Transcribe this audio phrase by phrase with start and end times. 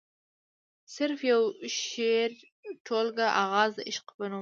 [0.95, 1.47] صرف يوه
[1.81, 2.39] شعري
[2.85, 4.39] ټولګه “اغاز َد عشق” پۀ نوم